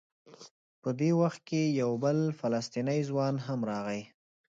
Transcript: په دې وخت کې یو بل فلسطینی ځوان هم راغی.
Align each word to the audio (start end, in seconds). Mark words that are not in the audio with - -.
په 0.81 0.89
دې 0.99 1.11
وخت 1.21 1.41
کې 1.49 1.61
یو 1.81 1.91
بل 2.03 2.17
فلسطینی 2.39 2.99
ځوان 3.09 3.35
هم 3.45 3.59
راغی. 3.71 4.01